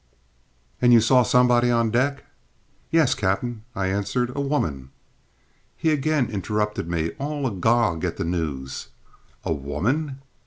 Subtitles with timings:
[0.81, 2.23] "And you saw somebody on the deck?"
[2.89, 4.89] "Yes, cap'en," I answered; "a woman."
[5.77, 8.87] He again interrupted me, all agog at the news.
[9.43, 10.23] "A woman?"